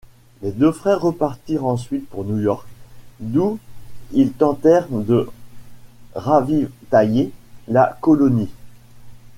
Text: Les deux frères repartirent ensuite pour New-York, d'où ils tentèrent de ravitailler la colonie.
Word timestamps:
Les 0.41 0.51
deux 0.51 0.71
frères 0.71 0.99
repartirent 0.99 1.65
ensuite 1.67 2.09
pour 2.09 2.25
New-York, 2.25 2.67
d'où 3.19 3.59
ils 4.13 4.31
tentèrent 4.31 4.87
de 4.89 5.29
ravitailler 6.15 7.31
la 7.67 7.99
colonie. 8.01 8.49